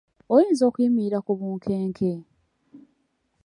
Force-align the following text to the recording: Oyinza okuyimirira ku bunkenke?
Oyinza 0.33 0.63
okuyimirira 0.69 1.19
ku 1.25 1.31
bunkenke? 1.39 2.11